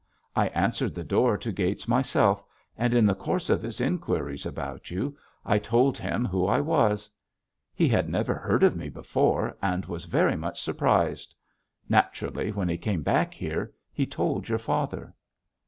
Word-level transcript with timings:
I 0.35 0.47
answered 0.47 0.95
the 0.95 1.03
door 1.03 1.37
to 1.37 1.51
Gates 1.51 1.87
myself, 1.87 2.43
and 2.75 2.91
in 2.91 3.05
the 3.05 3.13
course 3.13 3.51
of 3.51 3.61
his 3.61 3.79
inquiries 3.79 4.47
about 4.47 4.89
you, 4.89 5.15
I 5.45 5.59
told 5.59 5.95
him 5.99 6.25
who 6.25 6.47
I 6.47 6.59
was. 6.59 7.07
He 7.75 7.87
had 7.87 8.09
never 8.09 8.33
heard 8.33 8.63
of 8.63 8.75
me 8.75 8.89
before 8.89 9.55
and 9.61 9.85
was 9.85 10.05
very 10.05 10.35
much 10.35 10.59
surprised. 10.59 11.35
Naturally, 11.87 12.51
when 12.51 12.67
he 12.67 12.79
came 12.79 13.03
back 13.03 13.35
here, 13.35 13.71
he 13.93 14.07
told 14.07 14.49
your 14.49 14.57
father." 14.57 15.13